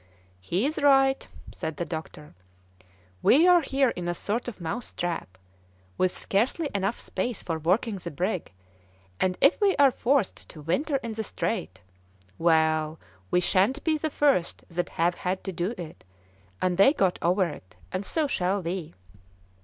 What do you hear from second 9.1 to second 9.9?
and if we